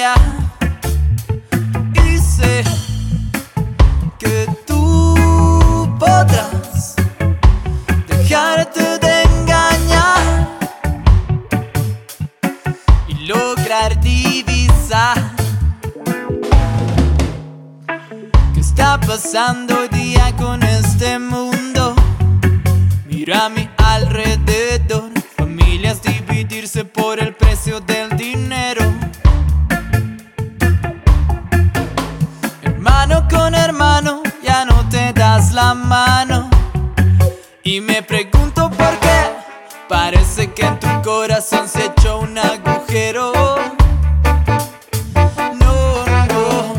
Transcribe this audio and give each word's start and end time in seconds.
y 0.00 0.02
sé 2.16 2.64
que 4.18 4.48
tú 4.66 5.14
podrás 5.98 6.96
dejarte 8.08 8.98
de 8.98 9.22
engañar 9.24 10.48
y 13.08 13.14
lograr 13.26 14.00
divisar 14.00 15.18
qué 18.54 18.60
está 18.60 18.98
pasando 19.00 19.80
hoy 19.80 19.88
día 19.88 20.34
con 20.38 20.62
este 20.62 21.18
mundo. 21.18 21.94
Mira 23.06 23.44
a 23.44 23.48
mi 23.50 23.68
alrededor. 23.76 24.49
Y 37.62 37.80
me 37.80 38.02
pregunto 38.02 38.68
por 38.70 38.98
qué, 38.98 39.30
parece 39.88 40.52
que 40.52 40.62
en 40.66 40.80
tu 40.80 40.88
corazón 41.04 41.68
se 41.68 41.84
echó 41.86 42.18
un 42.18 42.36
agujero. 42.36 43.32
No, 45.60 46.04
no, 46.26 46.74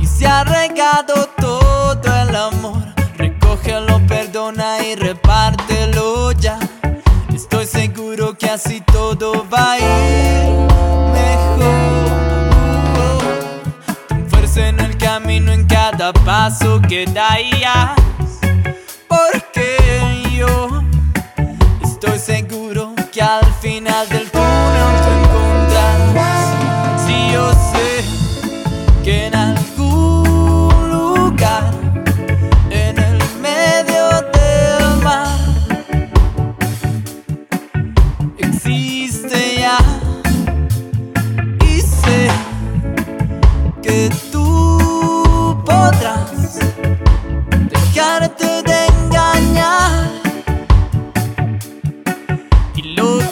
y 0.00 0.06
se 0.06 0.24
ha 0.24 0.44
regado 0.44 1.28
todo 1.36 2.22
el 2.22 2.36
amor. 2.36 2.94
Recógelo, 3.16 4.00
perdona 4.06 4.84
y 4.84 4.94
repártelo 4.94 6.30
ya. 6.30 6.60
Estoy 7.34 7.66
seguro 7.66 8.38
que 8.38 8.48
así 8.48 8.82
todo 8.82 9.44
va 9.52 9.72
a 9.72 9.78
ir 9.78 10.52
mejor. 11.12 12.46
Ten 14.06 14.30
fuerza 14.30 14.68
en 14.68 14.78
el 14.78 14.96
camino 14.96 15.50
en 15.50 15.66
cada 15.66 16.12
paso 16.12 16.80
que 16.88 17.04
das. 17.06 17.36
Porque 17.36 17.95
que 23.16 23.22
al 23.22 23.54
final 23.62 24.06
del 24.10 24.35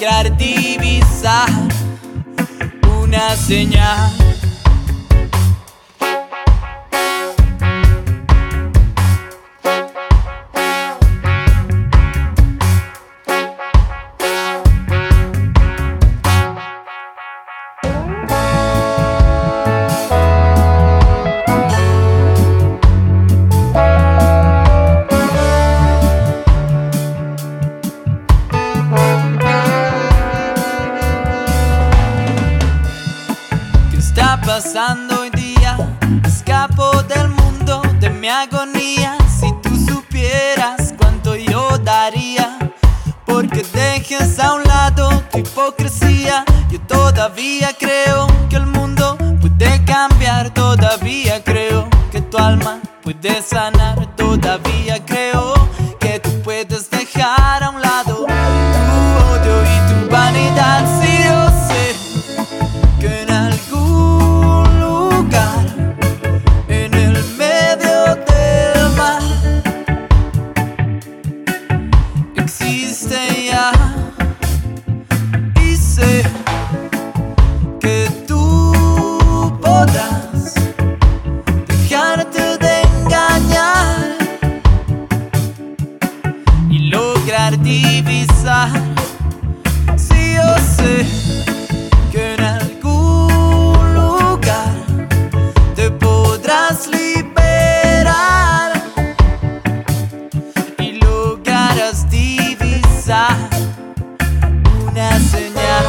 lograr 0.04 0.36
divisar 0.36 1.48
una 3.02 3.34
señal. 3.36 4.33
Está 34.14 34.40
pasando 34.40 35.22
hoy 35.22 35.30
día? 35.30 35.76
Escapo 36.24 37.02
del 37.02 37.28
mundo 37.30 37.82
de 37.98 38.10
mi 38.10 38.28
agonía. 38.28 39.16
Si 39.40 39.52
tú 39.60 39.74
supieras 39.76 40.94
cuánto 40.96 41.34
yo 41.34 41.78
daría, 41.78 42.56
porque 43.26 43.64
dejes 43.72 44.38
a 44.38 44.54
un 44.54 44.62
lado 44.62 45.08
tu 45.32 45.38
hipocresía. 45.38 46.44
Yo 46.70 46.80
todavía 46.82 47.74
creo 47.76 48.28
que 48.48 48.56
el 48.56 48.66
mundo 48.66 49.18
puede 49.40 49.84
cambiar, 49.84 50.54
todavía 50.54 51.42
creo 51.42 51.88
que 52.12 52.20
tu 52.20 52.38
alma 52.38 52.80
puede 53.02 53.42
sanar, 53.42 54.03
divisar. 88.14 88.70
Si 89.96 90.34
yo 90.34 90.58
sé 90.76 91.06
que 92.12 92.34
en 92.34 92.40
algún 92.40 93.94
lugar 93.94 94.74
te 95.74 95.90
podrás 95.90 96.86
liberar 96.86 98.72
y 100.78 100.92
lograrás 100.92 102.08
divisar 102.10 103.36
una 104.88 105.18
señal. 105.20 105.84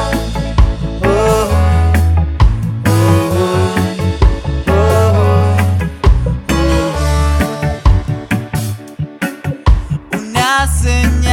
Señal. 10.82 11.25